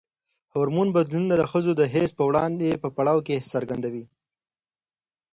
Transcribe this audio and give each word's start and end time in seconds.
هورمون 0.53 0.87
بدلونونه 0.95 1.33
د 1.37 1.43
ښځو 1.51 1.71
د 1.75 1.81
حیض 1.93 2.11
په 2.83 2.89
پړاو 2.97 3.25
کې 3.27 3.45
څرګند 3.51 3.83
دي. 3.93 4.03